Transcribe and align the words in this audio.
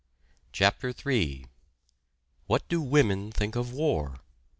CHAPTER 0.51 0.95
III 1.05 1.45
WHAT 2.47 2.67
DO 2.67 2.81
WOMEN 2.81 3.31
THINK 3.31 3.55
OF 3.55 3.71
WAR? 3.71 4.19